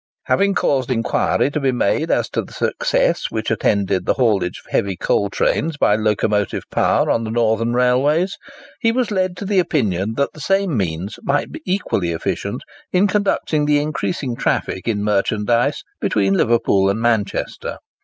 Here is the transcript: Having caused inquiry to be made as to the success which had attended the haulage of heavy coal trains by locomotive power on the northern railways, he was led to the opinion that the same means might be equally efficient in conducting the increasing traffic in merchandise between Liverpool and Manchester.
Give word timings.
Having 0.23 0.55
caused 0.55 0.89
inquiry 0.89 1.51
to 1.51 1.59
be 1.59 1.71
made 1.71 2.09
as 2.09 2.27
to 2.31 2.41
the 2.41 2.53
success 2.53 3.29
which 3.29 3.49
had 3.49 3.59
attended 3.59 4.07
the 4.07 4.15
haulage 4.15 4.59
of 4.65 4.71
heavy 4.71 4.95
coal 4.97 5.29
trains 5.29 5.77
by 5.77 5.95
locomotive 5.95 6.63
power 6.71 7.11
on 7.11 7.23
the 7.23 7.29
northern 7.29 7.71
railways, 7.73 8.35
he 8.79 8.91
was 8.91 9.11
led 9.11 9.37
to 9.37 9.45
the 9.45 9.59
opinion 9.59 10.15
that 10.15 10.33
the 10.33 10.39
same 10.41 10.75
means 10.75 11.19
might 11.21 11.51
be 11.51 11.61
equally 11.67 12.11
efficient 12.11 12.63
in 12.91 13.05
conducting 13.05 13.67
the 13.67 13.79
increasing 13.79 14.35
traffic 14.35 14.87
in 14.87 15.03
merchandise 15.03 15.83
between 15.99 16.33
Liverpool 16.33 16.89
and 16.89 16.99
Manchester. 16.99 17.77